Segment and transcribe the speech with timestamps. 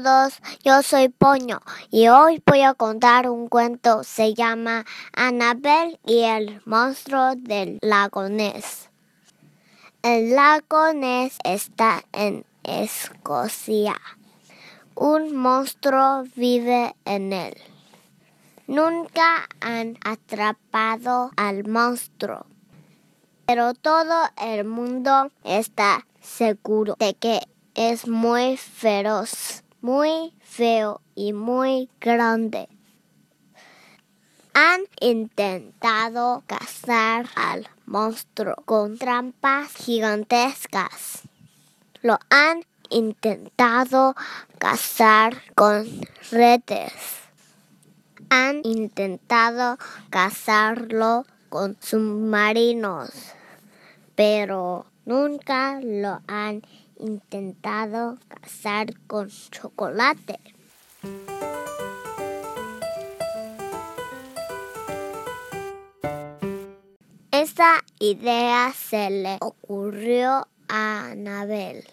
[0.00, 1.60] todos, yo soy Poño
[1.90, 4.04] y hoy voy a contar un cuento.
[4.04, 8.22] Se llama Annabel y el monstruo del lago.
[10.02, 13.96] El lago Ness está en Escocia.
[14.94, 17.56] Un monstruo vive en él.
[18.68, 22.46] Nunca han atrapado al monstruo,
[23.46, 27.40] pero todo el mundo está seguro de que
[27.74, 32.68] es muy feroz, muy feo y muy grande.
[34.54, 41.22] Han intentado cazar al monstruo con trampas gigantescas.
[42.02, 44.16] Lo han intentado
[44.58, 45.86] cazar con
[46.30, 46.92] redes.
[48.30, 49.78] Han intentado
[50.10, 53.10] cazarlo con submarinos,
[54.14, 56.62] pero nunca lo han
[56.98, 60.38] intentado cazar con chocolate.
[67.30, 71.84] Esa idea se le ocurrió a Anabel.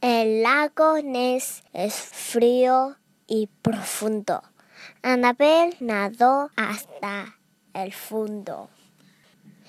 [0.00, 4.42] El lago Ness es frío y profundo.
[5.02, 7.36] Anabel nadó hasta
[7.72, 8.68] el fondo.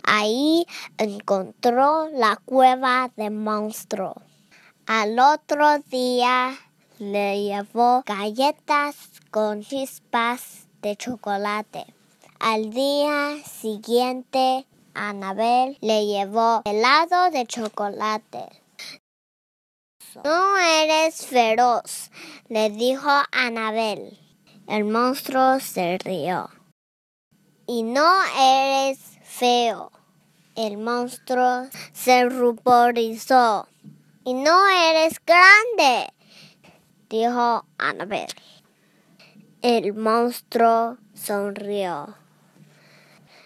[0.08, 0.68] Ahí
[0.98, 4.22] encontró la cueva del monstruo.
[4.86, 6.56] Al otro día
[7.00, 8.96] le llevó galletas
[9.32, 11.86] con chispas de chocolate.
[12.40, 18.46] Al día siguiente, Anabel le llevó helado de chocolate.
[20.24, 22.12] No eres feroz,
[22.48, 24.20] le dijo Anabel.
[24.68, 26.50] El monstruo se rió.
[27.68, 29.92] Y no eres feo.
[30.56, 33.68] El monstruo se ruborizó.
[34.24, 36.14] Y no eres grande,
[37.10, 38.28] dijo Annabel.
[39.62, 42.16] El monstruo sonrió.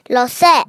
[0.06, 0.64] Lo sé,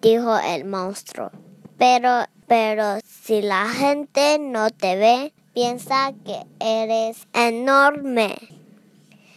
[0.00, 1.30] dijo el monstruo.
[1.78, 8.36] Pero, pero si la gente no te ve, piensa que eres enorme.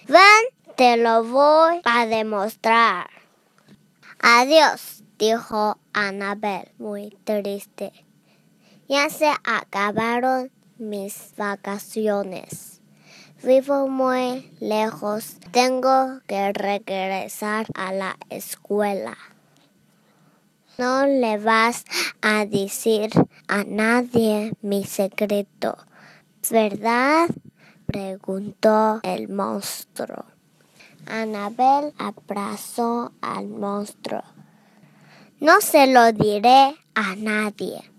[0.08, 3.10] Ven, te lo voy a demostrar.
[4.28, 7.94] Adiós, dijo Annabel muy triste.
[8.90, 10.50] Ya se acabaron
[10.80, 12.82] mis vacaciones.
[13.44, 15.38] Vivo muy lejos.
[15.52, 19.16] Tengo que regresar a la escuela.
[20.80, 21.86] No le vas
[22.24, 23.12] a decir
[23.48, 25.78] a nadie mi secreto,
[26.50, 27.30] ¿verdad?
[27.86, 30.35] preguntó el monstruo.
[31.08, 34.24] Anabel abrazó al monstruo.
[35.40, 37.92] No se lo diré a nadie.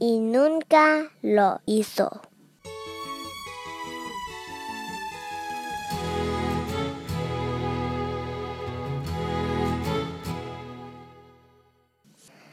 [0.00, 2.22] Y nunca lo hizo.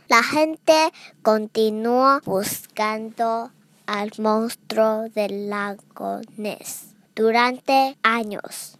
[0.08, 0.92] La gente
[1.24, 3.52] continuó buscando
[3.88, 8.78] al monstruo del lago Ness durante años.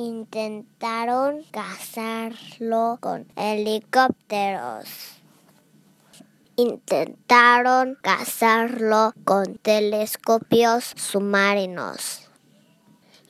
[0.00, 4.86] Intentaron cazarlo con helicópteros.
[6.54, 12.30] Intentaron cazarlo con telescopios submarinos.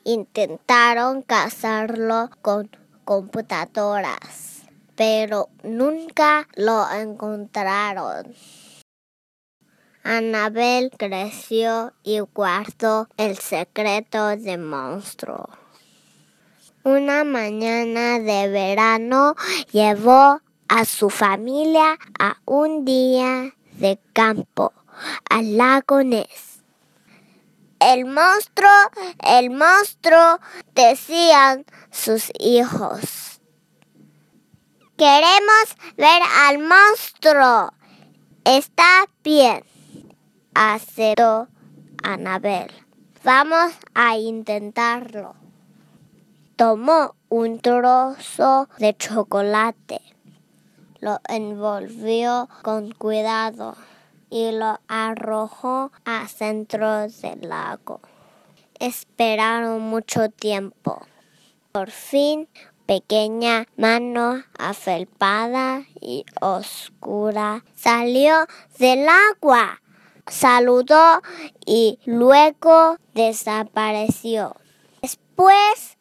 [0.04, 2.68] Intentaron cazarlo con
[3.06, 4.64] computadoras,
[4.94, 8.34] pero nunca lo encontraron.
[10.02, 15.48] Anabel creció y guardó el secreto del monstruo.
[16.90, 19.34] Una mañana de verano
[19.72, 24.72] llevó a su familia a un día de campo
[25.28, 26.62] al lago Ness.
[27.78, 28.70] El monstruo,
[29.22, 30.40] el monstruo,
[30.74, 33.42] decían sus hijos.
[34.96, 37.70] Queremos ver al monstruo.
[38.46, 39.62] Está bien,
[40.54, 41.48] aceptó
[42.02, 42.72] Anabel.
[43.24, 45.37] Vamos a intentarlo.
[46.58, 50.00] Tomó un trozo de chocolate,
[50.98, 53.76] lo envolvió con cuidado
[54.28, 58.00] y lo arrojó al centro del lago.
[58.80, 61.06] Esperaron mucho tiempo.
[61.70, 62.48] Por fin,
[62.86, 68.48] pequeña mano afelpada y oscura salió
[68.80, 69.80] del agua,
[70.26, 71.22] saludó
[71.64, 74.56] y luego desapareció.
[75.38, 75.96] Después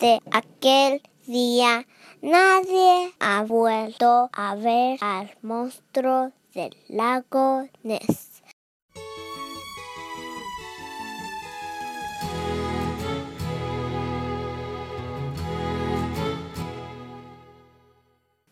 [0.00, 1.86] de aquel día,
[2.22, 8.42] nadie ha vuelto a ver al monstruo del lago Ness.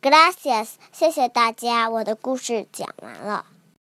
[0.01, 3.45] Gracias，谢谢大家，我的故事讲完了。